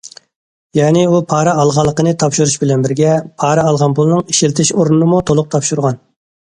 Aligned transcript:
يەنى 0.77 1.03
ئۇ 1.09 1.19
پارا 1.33 1.53
ئالغانلىقىنى 1.63 2.13
تاپشۇرۇش 2.25 2.57
بىلەن 2.65 2.87
بىرگە، 2.89 3.13
پارا 3.45 3.67
ئالغان 3.69 3.95
پۇلنىڭ 4.01 4.27
ئىشلىتىش 4.27 4.77
ئورنىنىمۇ 4.79 5.25
تولۇق 5.31 5.55
تاپشۇرغان. 5.57 6.07